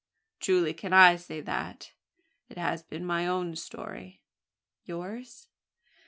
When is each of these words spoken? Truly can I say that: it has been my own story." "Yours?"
Truly 0.39 0.73
can 0.73 0.93
I 0.93 1.15
say 1.15 1.41
that: 1.41 1.91
it 2.49 2.57
has 2.57 2.81
been 2.81 3.05
my 3.05 3.27
own 3.27 3.55
story." 3.55 4.23
"Yours?" 4.83 5.47